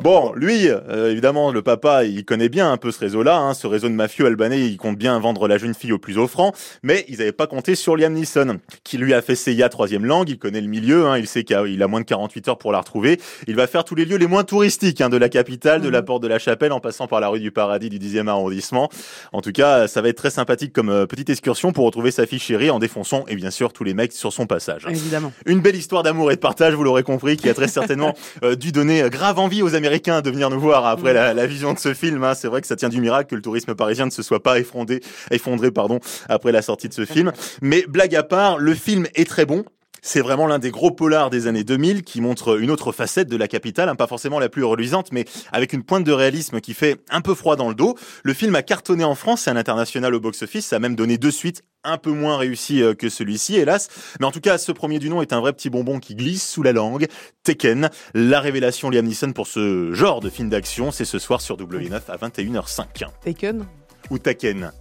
Bon, 0.02 0.34
lui, 0.36 0.70
euh, 0.70 1.12
évidemment, 1.12 1.52
le 1.52 1.62
papa, 1.62 2.06
il 2.06 2.26
connaît 2.26 2.50
bien 2.50 2.72
un 2.72 2.78
peu 2.78 2.92
ce 2.92 3.00
réseau-là, 3.00 3.38
hein, 3.38 3.54
ce 3.54 3.68
réseau 3.68 3.90
de 3.90 3.94
mafieux 3.94 4.26
albanais, 4.26 4.62
il 4.62 4.78
compte 4.78 4.98
bien 4.98 5.20
vendre 5.20 5.48
la 5.48 5.58
jeune 5.58 5.74
fille 5.74 5.92
au 5.92 6.00
plus 6.00 6.18
offrant, 6.18 6.54
mais 6.84 7.06
ils 7.08 7.18
n'avaient 7.18 7.32
pas 7.32 7.48
compté 7.48 7.76
sur 7.76 7.96
Liam 7.96 8.14
Neeson, 8.14 8.60
qui 8.84 8.98
lui 8.98 9.14
a 9.14 9.22
fait 9.22 9.36
CIA 9.36 9.70
troisième 9.70 10.06
langue, 10.06 10.30
il 10.30 10.38
connaît 10.38 10.62
le 10.62 10.68
milieu, 10.68 11.08
hein, 11.08 11.18
il 11.18 11.28
sait 11.28 11.44
qu'il 11.44 11.84
a, 11.84 11.88
moins 11.88 12.02
de 12.02 12.06
48 12.06 12.48
heures 12.50 12.58
pour 12.58 12.72
la 12.72 12.80
retrouver, 12.80 13.20
il 13.48 13.56
va 13.56 13.68
faire 13.68 13.84
tous 13.84 13.96
les 13.96 14.06
lieux 14.06 14.18
les 14.18 14.28
moins 14.28 14.44
touristiques 14.44 15.02
hein, 15.02 15.10
de 15.10 15.18
la 15.18 15.30
capitale, 15.30 15.82
de 15.82 15.90
la 15.90 16.02
porte 16.02 16.24
de 16.24 16.28
la 16.28 16.40
Chapelle, 16.40 16.72
en 16.72 16.80
passant 16.80 17.08
par 17.08 17.20
la 17.20 17.28
rue 17.28 17.40
du 17.40 17.52
Paradis 17.52 17.90
du 17.90 18.00
10e 18.00 18.28
arrondissement. 18.28 18.90
En 19.34 19.42
tout 19.42 19.52
cas, 19.52 19.88
ça 19.88 20.02
va 20.02 20.10
être 20.10 20.18
très 20.18 20.30
sympathique 20.30 20.74
comme 20.74 20.90
euh, 20.90 21.06
petite 21.06 21.30
excursion 21.30 21.72
pour 21.72 21.86
retrouver 21.86 22.12
sa 22.12 22.26
fille 22.26 22.40
chérie 22.40 22.70
en 22.70 22.80
défonçant, 22.80 23.26
et 23.28 23.36
bien 23.36 23.52
sûr, 23.52 23.74
tous 23.74 23.84
les 23.84 23.94
mecs 23.94 24.14
sur 24.14 24.32
son 24.34 24.46
passage. 24.46 24.86
Évidemment. 24.90 25.32
Une 25.46 25.60
belle 25.60 25.76
histoire 25.76 26.04
d'amour 26.04 26.32
et 26.32 26.36
de 26.36 26.40
partage, 26.40 26.74
vous 26.74 26.84
l'aurez 26.84 27.04
compris, 27.04 27.38
qui 27.38 27.50
a 27.50 27.54
très 27.54 27.68
certainement 27.68 28.14
euh, 28.44 28.56
dû 28.56 28.72
donner 28.72 29.04
euh, 29.04 29.10
grave 29.10 29.40
envie 29.40 29.62
aux 29.62 29.76
Américains 29.80 30.22
de 30.22 30.30
venir 30.30 30.50
nous 30.50 30.60
voir 30.60 30.86
après 30.86 31.14
la, 31.14 31.34
la 31.34 31.48
vision 31.48 31.74
de 31.74 31.80
ce 31.80 31.94
film. 31.94 32.24
hein. 32.24 32.36
C'est 32.36 32.48
vrai 32.48 32.62
que 32.62 32.68
ça 32.68 32.76
tient 32.76 32.90
du 32.90 33.00
miracle 33.02 33.30
que 33.30 33.36
le 33.36 33.42
tourisme 33.42 33.74
parisien 33.76 34.06
ne 34.06 34.12
se 34.12 34.22
soit 34.22 34.44
pas 34.44 34.60
effondré, 34.60 35.02
effondré 35.32 35.72
pardon, 35.72 36.00
après 36.28 36.52
la 36.52 36.62
sortie 36.62 36.90
de 36.90 36.94
ce 36.94 37.06
film. 37.14 37.32
Mais 37.62 37.86
blague 37.88 38.16
à 38.16 38.24
part, 38.24 38.58
le 38.60 38.74
film 38.76 39.08
est 39.16 39.28
très 39.28 39.46
bon. 39.46 39.64
C'est 40.02 40.22
vraiment 40.22 40.48
l'un 40.48 40.60
des 40.60 40.72
gros 40.72 40.92
polars 40.92 41.30
des 41.30 41.48
années 41.48 41.64
2000 41.64 42.04
qui 42.04 42.22
montre 42.22 42.60
une 42.60 42.72
autre 42.72 42.92
facette 42.92 43.28
de 43.28 43.38
la 43.38 43.48
capitale, 43.48 43.90
hein, 43.90 43.96
pas 43.96 44.08
forcément 44.08 44.40
la 44.40 44.50
plus 44.50 44.64
reluisante, 44.64 45.12
mais 45.12 45.26
avec 45.52 45.74
une 45.74 45.84
pointe 45.84 46.04
de 46.04 46.12
réalisme 46.12 46.62
qui 46.62 46.74
fait 46.74 46.98
un 47.10 47.22
peu 47.22 47.36
froid 47.36 47.56
dans 47.56 47.70
le 47.70 47.76
dos. 47.76 47.98
Le 48.24 48.34
film 48.34 48.56
a 48.56 48.62
cartonné 48.62 49.04
en 49.04 49.16
France 49.16 49.48
et 49.48 49.50
à 49.52 49.54
l'international 49.54 50.14
au 50.16 50.20
box-office, 50.20 50.68
ça 50.68 50.78
a 50.78 50.80
même 50.80 50.96
donné 50.96 51.18
deux 51.18 51.32
suites 51.32 51.64
un 51.84 51.98
peu 51.98 52.12
moins 52.12 52.38
réussies 52.38 52.84
euh, 52.84 52.94
que 52.94 53.10
celui-ci, 53.10 53.56
hélas. 53.56 53.88
Mais 54.20 54.26
en 54.26 54.32
tout 54.32 54.42
cas, 54.42 54.58
ce 54.58 54.72
premier 54.72 55.00
du 55.00 55.10
nom 55.10 55.22
est 55.22 55.34
un 55.34 55.40
vrai 55.40 55.54
petit 55.54 55.70
bonbon 55.70 56.00
qui 56.00 56.16
glisse 56.16 56.48
sous 56.48 56.64
la 56.64 56.74
langue. 56.74 57.08
Tekken, 57.44 57.90
la 58.14 58.40
révélation 58.42 58.90
Liam 58.90 59.06
Neeson 59.06 59.32
pour 59.32 59.48
ce 59.48 59.94
genre 59.94 60.20
de 60.20 60.30
film 60.30 60.50
d'action, 60.50 60.92
c'est 60.92 61.06
ce 61.06 61.20
soir 61.20 61.42
sur 61.42 61.58
W9 61.58 62.02
à 62.10 62.18
21h05. 62.18 62.86
Taken? 63.24 63.66
Ou 64.10 64.20
Taken 64.20 64.72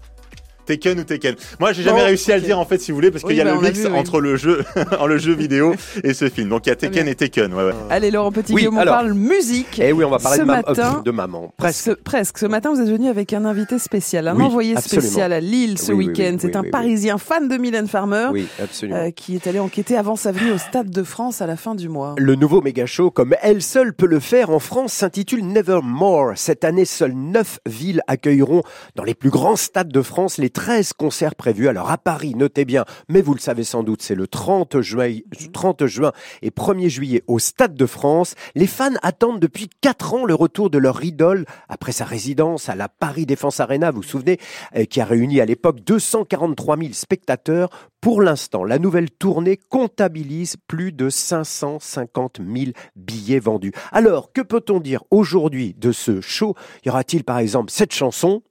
Tekken 0.68 1.00
ou 1.00 1.04
Tekken. 1.04 1.34
Moi, 1.60 1.72
j'ai 1.72 1.82
jamais 1.82 2.00
Bon, 2.00 2.04
réussi 2.06 2.30
à 2.30 2.36
le 2.36 2.42
dire 2.42 2.58
en 2.58 2.64
fait, 2.66 2.78
si 2.78 2.90
vous 2.90 2.96
voulez, 2.96 3.10
parce 3.10 3.24
Oui, 3.24 3.30
qu'il 3.30 3.38
y 3.38 3.40
a 3.40 3.44
bah, 3.44 3.52
le 3.52 3.58
a 3.58 3.62
mix 3.62 3.78
vu, 3.80 3.86
oui. 3.86 3.98
entre 3.98 4.20
le 4.20 4.36
jeu, 4.36 4.64
le 5.08 5.18
jeu 5.18 5.32
vidéo 5.32 5.74
et 6.04 6.12
ce 6.14 6.28
film. 6.28 6.50
Donc 6.50 6.66
il 6.66 6.68
y 6.68 6.72
a 6.72 6.76
Tekken 6.76 7.08
et 7.08 7.14
Tekken. 7.14 7.52
Ouais, 7.54 7.64
ouais. 7.64 7.72
Allez, 7.90 8.10
Laurent 8.10 8.30
Petit, 8.32 8.52
Oui, 8.52 8.68
on 8.70 8.76
alors. 8.76 8.94
parle 8.96 9.14
musique. 9.14 9.78
Et 9.78 9.92
oui, 9.92 10.04
on 10.04 10.10
va 10.10 10.18
parler 10.18 10.36
Ce 10.38 10.42
de, 10.42 10.48
euh, 10.50 10.52
matin, 10.54 11.02
de 11.04 11.10
maman. 11.10 11.52
Presque. 11.56 11.84
Ce, 11.84 11.90
presque. 11.92 12.38
Ce 12.38 12.46
matin, 12.46 12.72
vous 12.74 12.80
êtes 12.80 12.88
venu 12.88 13.08
avec 13.08 13.32
un 13.32 13.44
invité 13.46 13.78
spécial, 13.78 14.28
un 14.28 14.37
Oui, 14.37 14.42
envoyé 14.44 14.76
absolument. 14.76 15.08
spécial 15.08 15.32
à 15.32 15.40
Lille 15.40 15.78
ce 15.78 15.92
week-end. 15.92 16.32
oui, 16.34 16.38
C'est 16.40 16.46
oui, 16.48 16.52
un 16.56 16.60
oui, 16.60 16.66
oui. 16.66 16.70
Parisien 16.70 17.18
fan 17.18 17.48
de 17.48 17.56
Mylène 17.56 17.88
Farmer 17.88 18.28
Oui, 18.32 18.46
absolument. 18.62 18.98
euh, 18.98 19.10
qui 19.10 19.34
est 19.34 19.46
allé 19.46 19.58
enquêter 19.58 19.96
avant 19.96 20.16
sa 20.16 20.32
venue 20.32 20.52
au 20.52 20.58
Stade 20.58 20.90
de 20.90 21.02
France 21.02 21.40
à 21.40 21.46
la 21.46 21.56
fin 21.56 21.75
du 21.75 21.88
mois. 21.88 22.14
Le 22.18 22.34
nouveau 22.34 22.60
méga 22.60 22.84
show, 22.87 23.10
comme 23.10 23.34
elle 23.42 23.62
seule 23.62 23.94
peut 23.94 24.06
le 24.06 24.20
faire 24.20 24.50
en 24.50 24.58
France, 24.58 24.92
s'intitule 24.92 25.46
Nevermore. 25.46 26.32
Cette 26.37 26.64
année, 26.64 26.84
seules 26.84 27.14
9 27.14 27.60
villes 27.66 28.02
accueilleront 28.06 28.62
dans 28.96 29.04
les 29.04 29.14
plus 29.14 29.30
grands 29.30 29.56
stades 29.56 29.88
de 29.92 30.02
France 30.02 30.38
les 30.38 30.50
13 30.58 30.92
concerts 30.94 31.36
prévus. 31.36 31.68
Alors 31.68 31.88
à 31.88 31.98
Paris, 31.98 32.34
notez 32.34 32.64
bien, 32.64 32.84
mais 33.08 33.22
vous 33.22 33.32
le 33.32 33.38
savez 33.38 33.62
sans 33.62 33.84
doute, 33.84 34.02
c'est 34.02 34.16
le 34.16 34.26
30 34.26 34.80
juin, 34.80 35.08
30 35.52 35.86
juin 35.86 36.10
et 36.42 36.50
1er 36.50 36.88
juillet 36.88 37.22
au 37.28 37.38
Stade 37.38 37.74
de 37.74 37.86
France. 37.86 38.34
Les 38.56 38.66
fans 38.66 38.96
attendent 39.02 39.38
depuis 39.38 39.70
4 39.80 40.14
ans 40.14 40.24
le 40.24 40.34
retour 40.34 40.68
de 40.68 40.78
leur 40.78 41.04
idole 41.04 41.46
après 41.68 41.92
sa 41.92 42.04
résidence 42.04 42.68
à 42.68 42.74
la 42.74 42.88
Paris 42.88 43.24
Défense 43.24 43.60
Arena, 43.60 43.92
vous 43.92 43.98
vous 43.98 44.02
souvenez, 44.02 44.38
euh, 44.74 44.84
qui 44.84 45.00
a 45.00 45.04
réuni 45.04 45.40
à 45.40 45.44
l'époque 45.44 45.78
243 45.84 46.76
000 46.76 46.88
spectateurs. 46.92 47.70
Pour 48.00 48.20
l'instant, 48.20 48.64
la 48.64 48.80
nouvelle 48.80 49.12
tournée 49.12 49.58
comptabilise 49.58 50.56
plus 50.66 50.90
de 50.90 51.08
550 51.08 52.40
000 52.44 52.72
billets 52.96 53.38
vendus. 53.38 53.70
Alors, 53.92 54.32
que 54.32 54.40
peut-on 54.40 54.80
dire 54.80 55.04
aujourd'hui 55.12 55.76
de 55.78 55.92
ce 55.92 56.20
show? 56.20 56.56
Y 56.84 56.88
aura-t-il 56.88 57.22
par 57.22 57.38
exemple 57.38 57.70
cette 57.70 57.94
chanson? 57.94 58.42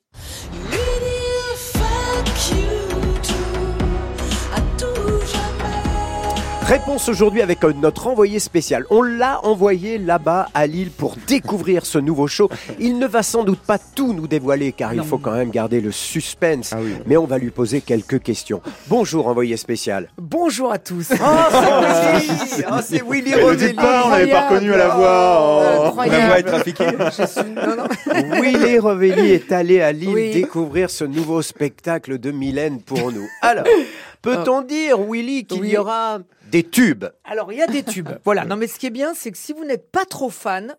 Réponse 6.67 7.07
aujourd'hui 7.07 7.41
avec 7.41 7.63
euh, 7.63 7.71
notre 7.71 8.07
envoyé 8.07 8.39
spécial. 8.39 8.85
On 8.89 9.01
l'a 9.01 9.39
envoyé 9.45 9.97
là-bas 9.97 10.47
à 10.53 10.67
Lille 10.67 10.91
pour 10.91 11.15
découvrir 11.25 11.85
ce 11.85 11.97
nouveau 11.97 12.27
show. 12.27 12.49
Il 12.77 12.99
ne 12.99 13.07
va 13.07 13.23
sans 13.23 13.45
doute 13.45 13.59
pas 13.61 13.77
tout 13.77 14.11
nous 14.11 14.27
dévoiler 14.27 14.73
car 14.73 14.93
il 14.93 15.01
faut 15.01 15.17
quand 15.17 15.31
même 15.31 15.49
garder 15.49 15.79
le 15.79 15.93
suspense. 15.93 16.73
Mais 17.05 17.15
on 17.15 17.23
va 17.25 17.37
lui 17.37 17.51
poser 17.51 17.79
quelques 17.79 18.21
questions. 18.21 18.61
Bonjour 18.89 19.27
envoyé 19.27 19.55
spécial. 19.55 20.09
Bonjour 20.17 20.73
à 20.73 20.77
tous. 20.77 21.07
Oh, 21.13 21.15
c'est 21.51 22.19
Willy 22.19 22.63
Oh, 22.69 22.75
c'est 22.83 23.01
Willy 23.09 23.31
Et 23.31 23.45
ne 23.45 23.55
dites 23.55 23.75
pas, 23.77 24.03
on 24.05 24.09
l'avait 24.09 24.27
pas 24.31 24.49
reconnu 24.49 24.73
à 24.73 24.77
la 24.77 24.89
voix. 24.89 25.39
Oh. 25.39 25.85
Incroyable. 25.87 26.23
On 26.25 26.27
va 26.27 26.39
être 26.39 26.47
trafiqué. 26.47 26.85
Je 27.17 27.25
suis- 27.27 27.51
non, 27.51 27.75
non. 27.77 28.41
Willy 28.41 28.77
Revelli 28.79 29.31
est 29.31 29.53
allé 29.53 29.79
à 29.79 29.93
Lille 29.93 30.09
Oui. 30.13 30.31
découvrir 30.33 30.89
ce 30.89 31.05
nouveau 31.05 31.41
spectacle 31.41 32.17
de 32.19 32.31
Mylène 32.31 32.81
pour 32.81 33.13
nous. 33.13 33.25
Alors, 33.41 33.63
Peut-on 34.21 34.63
dire, 34.63 34.97
Willy, 34.99 35.45
qu'il 35.45 35.61
Oui. 35.61 35.69
y 35.69 35.77
aura 35.77 36.17
des 36.49 36.63
tubes 36.63 37.05
Alors, 37.23 37.51
il 37.51 37.59
y 37.59 37.61
a 37.61 37.67
des 37.67 37.83
tubes. 37.83 38.09
voilà. 38.25 38.45
Non, 38.45 38.55
mais 38.55 38.67
ce 38.67 38.79
qui 38.79 38.85
est 38.85 38.91
bien, 38.91 39.13
c'est 39.13 39.31
que 39.31 39.37
si 39.37 39.53
vous 39.53 39.65
n'êtes 39.65 39.91
pas 39.91 40.05
trop 40.05 40.29
fan, 40.29 40.75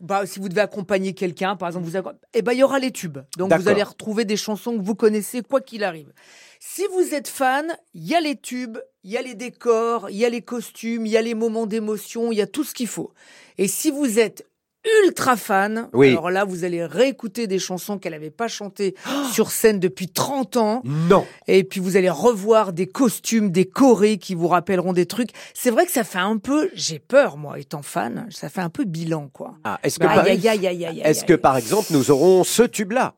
bah, 0.00 0.26
si 0.26 0.38
vous 0.38 0.48
devez 0.48 0.60
accompagner 0.60 1.12
quelqu'un, 1.14 1.56
par 1.56 1.68
exemple, 1.68 1.86
vous 1.86 1.96
eh 2.34 2.42
ben, 2.42 2.52
il 2.52 2.58
y 2.58 2.62
aura 2.62 2.78
les 2.78 2.92
tubes. 2.92 3.18
Donc, 3.36 3.52
vous 3.52 3.68
allez 3.68 3.82
retrouver 3.82 4.24
des 4.24 4.36
chansons 4.36 4.76
que 4.78 4.82
vous 4.82 4.94
connaissez, 4.94 5.42
quoi 5.42 5.60
qu'il 5.60 5.84
arrive. 5.84 6.12
Si 6.60 6.82
vous 6.92 7.14
êtes 7.14 7.28
fan, 7.28 7.76
il 7.94 8.06
y 8.06 8.14
a 8.14 8.20
les 8.20 8.36
tubes, 8.36 8.78
il 9.04 9.12
y 9.12 9.16
a 9.16 9.22
les 9.22 9.34
décors, 9.34 10.10
il 10.10 10.16
y 10.16 10.24
a 10.24 10.28
les 10.28 10.42
costumes, 10.42 11.06
il 11.06 11.12
y 11.12 11.16
a 11.16 11.22
les 11.22 11.34
moments 11.34 11.66
d'émotion, 11.66 12.32
il 12.32 12.38
y 12.38 12.42
a 12.42 12.46
tout 12.46 12.64
ce 12.64 12.74
qu'il 12.74 12.88
faut. 12.88 13.12
Et 13.58 13.68
si 13.68 13.90
vous 13.90 14.18
êtes 14.18 14.44
ultra 15.04 15.36
fan, 15.36 15.88
Oui. 15.92 16.10
alors 16.10 16.30
là, 16.30 16.44
vous 16.44 16.64
allez 16.64 16.84
réécouter 16.84 17.46
des 17.46 17.58
chansons 17.58 17.98
qu'elle 17.98 18.12
n'avait 18.12 18.30
pas 18.30 18.48
chantées 18.48 18.94
sur 19.32 19.50
scène 19.50 19.78
depuis 19.80 20.08
30 20.08 20.56
ans. 20.56 20.82
Non. 20.84 21.24
Et 21.46 21.64
puis 21.64 21.80
vous 21.80 21.96
allez 21.96 22.10
revoir 22.10 22.72
des 22.72 22.86
costumes, 22.86 23.50
des 23.50 23.64
chorés 23.66 24.18
qui 24.18 24.34
vous 24.34 24.48
rappelleront 24.48 24.92
des 24.92 25.06
trucs. 25.06 25.30
C'est 25.54 25.70
vrai 25.70 25.86
que 25.86 25.92
ça 25.92 26.04
fait 26.04 26.18
un 26.18 26.38
peu, 26.38 26.70
j'ai 26.74 26.98
peur 26.98 27.36
moi, 27.36 27.58
étant 27.58 27.82
fan, 27.82 28.26
ça 28.30 28.48
fait 28.48 28.60
un 28.60 28.70
peu 28.70 28.84
bilan 28.84 29.28
quoi. 29.32 29.54
Ah, 29.64 29.78
est-ce 29.82 29.98
que, 29.98 30.06
Aïe, 30.06 30.14
par... 30.16 30.24
aïe, 30.24 30.48
aïe, 30.48 30.66
aïe, 30.66 30.86
aïe, 30.86 31.00
est-ce 31.04 31.20
aïe, 31.20 31.26
que 31.26 31.34
par 31.34 31.56
exemple 31.56 31.88
nous 31.90 32.10
aurons 32.10 32.44
ce 32.44 32.62
tube-là? 32.62 33.14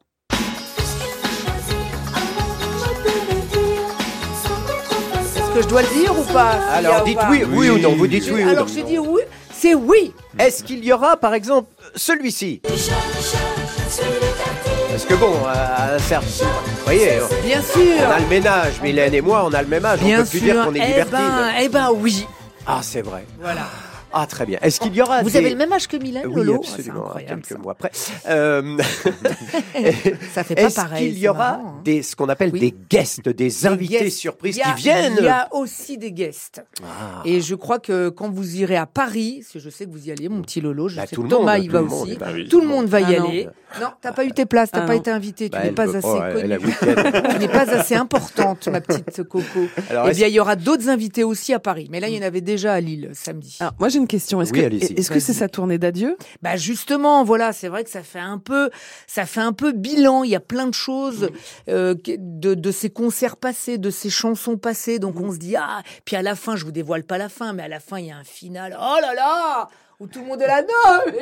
Est-ce 5.26 5.54
que 5.54 5.62
je 5.62 5.68
dois 5.68 5.82
le 5.82 5.88
dire 5.88 6.18
ou 6.18 6.22
pas 6.32 6.50
Alors 6.72 7.02
dites 7.04 7.16
pas 7.18 7.28
oui, 7.30 7.42
oui 7.50 7.70
ou 7.70 7.78
non, 7.78 7.94
vous 7.96 8.06
dites 8.06 8.24
oui 8.32 8.44
ou 8.44 8.48
Alors 8.48 8.66
non. 8.66 8.72
j'ai 8.72 8.82
dit 8.84 8.98
oui, 8.98 9.22
c'est 9.60 9.74
oui. 9.74 10.12
Est-ce 10.38 10.62
qu'il 10.64 10.84
y 10.84 10.92
aura 10.92 11.16
par 11.16 11.34
exemple 11.34 11.68
celui-ci 11.94 12.62
Parce 14.88 15.04
que 15.04 15.14
bon, 15.14 15.32
euh, 15.46 15.98
certes, 15.98 16.24
vous 16.42 16.84
voyez, 16.84 17.18
Bien 17.44 17.60
sûr. 17.62 17.82
on 18.06 18.10
a 18.10 18.18
le 18.20 18.26
ménage, 18.26 18.80
Mylène 18.82 19.14
et 19.14 19.20
moi, 19.20 19.44
on 19.46 19.52
a 19.52 19.62
le 19.62 19.68
même 19.68 19.84
âge, 19.84 20.00
Bien 20.00 20.20
on 20.20 20.22
peut 20.24 20.28
plus 20.30 20.38
sûr. 20.40 20.52
dire 20.54 20.64
qu'on 20.64 20.74
est 20.74 20.80
eh 20.82 20.86
libertine. 20.88 21.12
ben, 21.18 21.50
eh 21.60 21.68
ben 21.68 21.90
oui. 21.94 22.26
Ah, 22.66 22.80
c'est 22.82 23.02
vrai. 23.02 23.24
Voilà. 23.40 23.66
Ah, 24.12 24.26
très 24.26 24.44
bien. 24.46 24.58
Est-ce 24.62 24.80
qu'il 24.80 24.94
y 24.94 25.00
aura 25.02 25.22
Vous 25.22 25.30
des... 25.30 25.36
avez 25.36 25.50
le 25.50 25.56
même 25.56 25.72
âge 25.72 25.86
que 25.88 25.96
Mylène, 25.96 26.26
Oui, 26.26 26.34
Lolo 26.44 26.56
absolument, 26.56 27.06
incroyable, 27.06 27.42
quelques 27.42 27.60
mois 27.62 27.72
après. 27.72 27.90
Euh, 28.28 28.76
Ça 30.34 30.44
fait 30.44 30.54
pas 30.54 30.62
Est-ce 30.62 30.74
pareil. 30.76 31.10
qu'il 31.12 31.18
y 31.18 31.28
aura 31.28 31.58
marrant, 31.58 31.74
hein. 31.78 31.80
des, 31.84 32.02
ce 32.02 32.16
qu'on 32.16 32.28
appelle 32.28 32.52
des 32.52 32.74
guests, 32.90 33.28
des 33.28 33.66
invités 33.66 33.98
guests. 34.04 34.18
surprises 34.18 34.60
a- 34.64 34.72
qui 34.72 34.82
viennent 34.82 35.14
Il 35.18 35.24
y 35.24 35.28
a 35.28 35.48
aussi 35.52 35.98
des 35.98 36.12
guests. 36.12 36.64
Ah. 36.82 37.22
Et 37.24 37.40
je 37.40 37.54
crois 37.54 37.78
que 37.78 38.08
quand 38.08 38.30
vous 38.30 38.56
irez 38.56 38.76
à 38.76 38.86
Paris, 38.86 39.38
parce 39.42 39.52
que 39.54 39.58
je 39.58 39.70
sais 39.70 39.86
que 39.86 39.90
vous 39.90 40.08
y 40.08 40.12
allez, 40.12 40.28
mon 40.28 40.42
petit 40.42 40.60
Lolo, 40.60 40.88
je 40.88 40.96
Bah, 40.96 41.02
sais 41.06 41.14
tout 41.14 41.22
que 41.22 41.26
le 41.28 41.30
Thomas 41.36 41.56
monde, 41.56 41.64
y 41.64 41.68
tout 41.68 41.72
va 41.72 41.82
aussi. 41.82 42.16
bah 42.16 42.26
oui. 42.32 42.48
Tout 42.48 42.60
le 42.60 42.66
monde 42.66 42.86
va 42.86 43.00
y 43.00 43.14
Ah 43.16 43.18
non. 43.20 43.28
aller. 43.28 43.48
Non, 43.80 43.88
t'as 44.00 44.12
pas 44.12 44.24
eu 44.24 44.32
tes 44.32 44.46
places, 44.46 44.70
t'as 44.72 44.82
Ah 44.82 44.86
pas 44.86 44.94
non. 44.94 45.00
été 45.00 45.10
invité, 45.12 45.48
tu 45.48 45.56
Bah, 45.56 45.62
n'es 45.64 45.70
pas 45.70 45.84
peut 45.86 45.96
assez 45.96 46.08
connue. 46.08 46.58
Tu 47.30 47.38
n'es 47.38 47.48
pas 47.48 47.70
assez 47.72 47.94
importante, 47.94 48.66
ma 48.68 48.80
petite 48.80 49.22
Coco. 49.22 49.44
Alors, 49.88 50.06
Eh 50.06 50.10
est-ce- 50.10 50.18
bien, 50.18 50.26
il 50.28 50.34
y 50.34 50.40
aura 50.40 50.56
d'autres 50.56 50.88
invités 50.88 51.22
aussi 51.24 51.54
à 51.54 51.60
Paris. 51.60 51.86
Mais 51.90 52.00
là, 52.00 52.08
il 52.08 52.16
y 52.16 52.18
en 52.18 52.22
avait 52.26 52.40
déjà 52.40 52.72
à 52.72 52.80
Lille 52.80 53.10
samedi. 53.12 53.58
Alors, 53.60 53.74
moi, 53.78 53.88
j'ai 53.88 53.99
une 54.00 54.08
question. 54.08 54.40
Est-ce 54.42 54.52
Oui, 54.52 54.60
que, 54.60 54.98
est-ce 54.98 55.10
que 55.10 55.20
c'est 55.20 55.32
sa 55.32 55.48
tournée 55.48 55.78
d'adieu? 55.78 56.16
Bah 56.42 56.56
justement, 56.56 57.24
voilà, 57.24 57.52
c'est 57.52 57.68
vrai 57.68 57.84
que 57.84 57.90
ça 57.90 58.02
fait 58.02 58.18
un 58.18 58.38
peu, 58.38 58.70
ça 59.06 59.26
fait 59.26 59.40
un 59.40 59.52
peu 59.52 59.72
bilan. 59.72 60.24
Il 60.24 60.30
y 60.30 60.36
a 60.36 60.40
plein 60.40 60.66
de 60.66 60.74
choses 60.74 61.30
euh, 61.68 61.94
de, 62.06 62.54
de 62.54 62.70
ces 62.70 62.90
concerts 62.90 63.36
passés, 63.36 63.78
de 63.78 63.90
ces 63.90 64.10
chansons 64.10 64.56
passées. 64.56 64.98
Donc 64.98 65.20
on 65.20 65.32
se 65.32 65.38
dit 65.38 65.56
ah, 65.56 65.82
puis 66.04 66.16
à 66.16 66.22
la 66.22 66.34
fin, 66.34 66.56
je 66.56 66.64
vous 66.64 66.72
dévoile 66.72 67.04
pas 67.04 67.18
la 67.18 67.28
fin, 67.28 67.52
mais 67.52 67.62
à 67.62 67.68
la 67.68 67.80
fin 67.80 67.98
il 67.98 68.06
y 68.06 68.10
a 68.10 68.16
un 68.16 68.24
final. 68.24 68.76
Oh 68.80 68.96
là 69.00 69.14
là, 69.14 69.68
où 70.00 70.06
tout 70.06 70.20
le 70.20 70.26
monde 70.26 70.40
est 70.42 70.46
là, 70.46 70.62
non, 70.62 71.12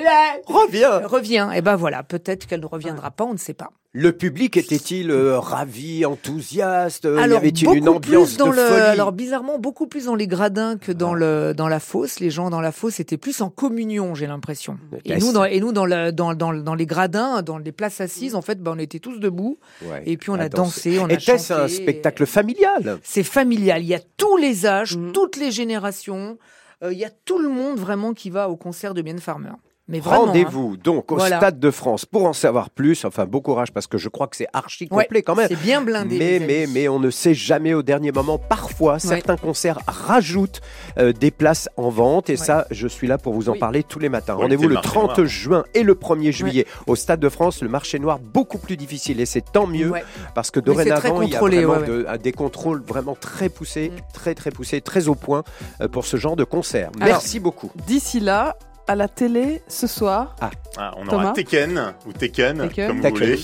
Reviens 0.47 0.99
revient. 1.07 1.49
Et 1.55 1.61
ben 1.63 1.77
voilà, 1.77 2.03
peut-être 2.03 2.47
qu'elle 2.47 2.61
ne 2.61 2.67
reviendra 2.67 3.11
pas, 3.11 3.25
on 3.25 3.33
ne 3.33 3.39
sait 3.39 3.55
pas. 3.55 3.71
Le 3.93 4.13
public 4.13 4.57
était-il 4.59 5.11
euh, 5.11 5.39
ravi, 5.41 6.05
enthousiaste? 6.05 7.05
Y 7.05 7.19
alors 7.19 7.39
avait-il 7.39 7.69
une 7.75 7.89
ambiance 7.89 8.37
dans 8.37 8.51
de 8.51 8.57
le, 8.57 8.63
folie? 8.63 8.81
alors 8.83 9.13
bizarrement 9.13 9.59
beaucoup 9.59 9.87
plus 9.87 10.05
dans 10.05 10.15
les 10.15 10.27
gradins 10.27 10.77
que 10.77 10.93
dans 10.93 11.15
le 11.15 11.55
dans 11.57 11.69
la 11.69 11.81
fosse. 11.81 12.21
Les 12.21 12.31
gens 12.31 12.51
dans 12.51 12.61
la 12.61 12.71
fosse 12.71 13.01
étaient 13.01 13.17
plus 13.17 13.41
en 13.41 13.49
communion, 13.49 14.15
j'ai 14.15 14.27
l'impression. 14.27 14.79
Et 15.07 15.17
nous 15.17 15.33
dans 15.33 15.45
et 15.45 15.59
nous 15.59 15.73
dans 15.73 15.87
le 15.87 16.13
dans 16.13 16.35
dans 16.35 16.53
dans 16.53 16.75
les 16.75 16.87
gradins, 16.87 17.43
dans 17.43 17.59
les 17.59 17.73
places 17.73 18.01
assises, 18.01 18.35
en 18.35 18.43
fait, 18.43 18.63
ben, 18.63 18.75
on 18.77 18.79
était 18.79 18.99
tous 19.01 19.19
debout. 19.19 19.59
Ouais, 19.83 20.03
Et 20.07 20.17
puis 20.19 20.31
on 20.31 20.35
à 20.35 20.43
a 20.45 20.49
danser. 20.49 20.91
dansé, 20.91 21.01
on 21.03 21.07
a 21.09 21.15
Était-ce 21.15 21.53
un 21.55 21.67
spectacle 21.69 22.27
familial? 22.27 22.99
C'est 23.03 23.23
familial. 23.25 23.83
Il 23.83 23.89
y 23.89 23.95
a 23.95 24.01
tous 24.19 24.37
les 24.37 24.67
âges, 24.67 24.97
Mhm. 24.97 25.13
toutes 25.13 25.37
les 25.37 25.51
générations. 25.51 26.39
Euh, 26.83 26.93
il 26.93 26.99
y 26.99 27.05
a 27.05 27.11
tout 27.11 27.39
le 27.39 27.49
monde 27.49 27.79
vraiment 27.79 28.15
qui 28.15 28.31
va 28.31 28.49
au 28.49 28.57
concert 28.57 28.95
de 28.95 29.03
Bien 29.03 29.19
Farmer. 29.19 29.53
Mais 29.89 30.01
vraiment. 30.01 30.25
hein. 30.25 30.27
Rendez-vous 30.27 30.77
donc 30.77 31.11
au 31.13 31.17
Voilà. 31.17 31.39
Stade 31.39 31.59
de 31.59 31.71
France 31.71 32.05
pour 32.05 32.27
en 32.27 32.33
savoir 32.33 32.71
plus. 32.71 33.05
Enfin, 33.05 33.25
bon 33.27 33.41
courage 33.41 33.73
parce 33.73 33.87
que 33.87 33.97
je 33.99 34.09
crois 34.09 34.27
que 34.27 34.37
c'est 34.37 34.47
archi 34.53 34.87
Ouais, 34.91 35.05
complet 35.05 35.23
quand 35.23 35.35
même. 35.35 35.49
C'est 35.49 35.61
bien 35.61 35.81
blindé. 35.81 36.19
Mais, 36.19 36.39
les 36.39 36.47
mais, 36.47 36.67
mais 36.73 36.89
on 36.89 36.99
ne 37.01 37.11
sait 37.11 37.35
jamais 37.35 37.73
au 37.75 37.83
dernier 37.83 38.13
moment. 38.13 38.39
Parfois, 38.39 38.99
certains 38.99 39.37
concerts 39.37 39.79
rajoutent 39.87 40.61
euh, 40.99 41.13
des 41.13 41.31
places 41.31 41.69
en 41.77 41.89
vente. 41.91 42.29
Et 42.31 42.37
ça, 42.37 42.67
je 42.71 42.87
suis 42.87 43.07
là 43.07 43.19
pour 43.19 43.33
vous 43.35 43.49
en 43.49 43.53
Oui. 43.53 43.59
parler 43.59 43.83
tous 43.83 43.99
les 43.99 44.09
matins. 44.09 44.35
Rendez-vous 44.35 44.69
le 44.69 44.75
le 44.77 44.81
30 44.81 45.07
marché 45.09 45.21
noir. 45.23 45.29
juin 45.29 45.65
et 45.75 45.83
le 45.83 45.95
1er 45.95 46.33
juillet 46.33 46.67
au 46.87 46.95
Stade 46.97 47.21
de 47.21 47.29
France. 47.29 47.63
Le 47.63 47.69
marché 47.69 47.99
noir, 47.99 48.19
beaucoup 48.19 48.59
plus 48.59 48.77
difficile. 48.77 49.21
Et 49.21 49.27
c'est 49.27 49.41
tant 49.53 49.67
mieux 49.67 49.91
Ouais. 49.91 50.05
parce 50.35 50.51
que 50.51 50.61
dorénavant, 50.61 51.23
il 51.23 51.31
y 51.31 51.35
a 51.37 51.41
vraiment 51.41 51.79
ouais, 51.79 51.87
de- 51.87 52.17
des 52.23 52.33
contrôles 52.33 52.83
vraiment 52.87 53.15
très 53.19 53.49
poussés, 53.49 53.91
très, 54.13 54.35
très 54.35 54.51
poussés, 54.51 54.81
très 54.81 55.09
au 55.09 55.15
point 55.15 55.45
euh, 55.81 55.89
pour 55.89 56.05
ce 56.05 56.17
genre 56.19 56.37
de 56.37 56.45
concert. 56.45 56.91
Alors, 57.01 57.09
Merci 57.09 57.41
beaucoup. 57.41 57.71
D'ici 57.87 58.21
là, 58.21 58.57
à 58.89 58.95
la 58.97 59.07
télé, 59.09 59.63
ce 59.69 59.87
soir, 59.87 60.35
Ah, 60.41 60.51
on 60.97 61.05
Thomas 61.07 61.25
aura 61.25 61.33
Tekken 61.35 61.93
ou 62.07 62.13
Tekken, 62.13 62.59
Tekken. 62.69 62.89
comme 62.89 63.01
vous 63.03 63.09
voulez. 63.11 63.39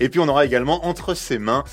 Et 0.00 0.08
puis 0.08 0.20
on 0.20 0.28
aura 0.28 0.44
également 0.44 0.86
entre 0.86 1.14
ses 1.14 1.38
mains 1.38 1.64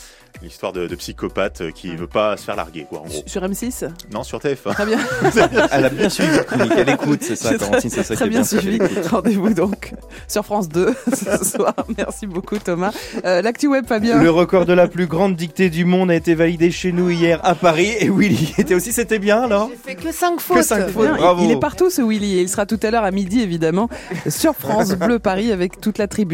l'histoire 0.41 0.73
de, 0.73 0.87
de 0.87 0.95
psychopathe 0.95 1.61
euh, 1.61 1.71
qui 1.71 1.95
veut 1.95 2.07
pas 2.07 2.37
se 2.37 2.43
faire 2.43 2.55
larguer, 2.55 2.85
quoi, 2.89 2.99
en 3.01 3.05
gros. 3.05 3.23
sur 3.25 3.41
M6 3.41 3.87
Non, 4.13 4.23
sur 4.23 4.39
TF1. 4.39 4.73
Très 4.73 4.85
bien. 4.85 4.99
Elle 5.71 5.85
a 5.85 5.89
bien 5.89 6.09
suivi 6.09 6.35
la 6.35 6.43
chronique, 6.43 6.71
elle 6.77 6.89
écoute, 6.89 7.19
c'est 7.21 7.35
ça, 7.35 7.49
C'est 7.49 7.57
Corentine, 7.57 7.89
c'est 7.89 8.03
ça 8.03 8.13
qui 8.13 8.17
Très 8.17 8.25
est 8.25 8.29
bien 8.29 8.41
bien. 8.41 8.59
suivi. 8.59 8.79
Rendez-vous 9.09 9.53
donc 9.53 9.93
sur 10.27 10.43
France 10.45 10.69
2 10.69 10.93
ce 11.13 11.43
soir. 11.45 11.73
Merci 11.97 12.27
beaucoup 12.27 12.57
Thomas. 12.59 12.91
Euh, 13.25 13.41
L'actu 13.41 13.67
web 13.67 13.85
Fabien. 13.87 14.21
Le 14.21 14.29
record 14.31 14.65
de 14.65 14.73
la 14.73 14.87
plus 14.87 15.07
grande 15.07 15.35
dictée 15.35 15.69
du 15.69 15.85
monde 15.85 16.11
a 16.11 16.15
été 16.15 16.35
validé 16.35 16.71
chez 16.71 16.91
nous 16.91 17.09
hier 17.09 17.39
à 17.43 17.55
Paris 17.55 17.91
et 17.99 18.09
Willy 18.09 18.53
était 18.57 18.75
aussi, 18.75 18.91
c'était 18.91 19.19
bien 19.19 19.41
alors? 19.41 19.69
J'ai 19.71 19.93
fait 19.93 19.95
que 19.95 20.11
5 20.11 20.39
fautes. 20.39 20.57
Que 20.57 20.63
cinq 20.63 20.87
fautes, 20.89 21.05
Bien, 21.07 21.15
bravo. 21.15 21.43
Il 21.45 21.51
est 21.51 21.59
partout 21.59 21.89
ce 21.89 22.01
Willy 22.01 22.37
et 22.39 22.41
il 22.41 22.49
sera 22.49 22.65
tout 22.65 22.79
à 22.83 22.91
l'heure 22.91 23.03
à 23.03 23.11
midi 23.11 23.41
évidemment 23.41 23.89
sur 24.29 24.53
France 24.55 24.91
Bleu 24.91 25.19
Paris 25.19 25.51
avec 25.51 25.79
toute 25.81 25.97
la 25.97 26.07
tribu. 26.07 26.25